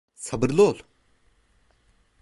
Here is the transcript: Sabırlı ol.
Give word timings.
Sabırlı 0.15 0.61
ol. 0.63 0.77